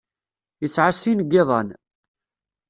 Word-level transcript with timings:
Yesɛa 0.61 0.91
sin 0.93 1.17
n 1.21 1.27
yiḍan. 1.31 1.69